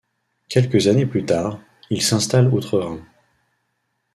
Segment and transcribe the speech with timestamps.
[0.49, 1.59] Quelques années plus tard,
[1.91, 3.05] il s'installe outre-Rhin.